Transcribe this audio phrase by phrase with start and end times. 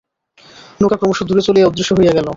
[0.79, 2.27] নৌকা ক্রমশ দূরে চলিয়া অদৃশ্য হইয়া গেল।